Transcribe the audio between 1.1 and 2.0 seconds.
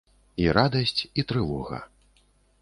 і трывога.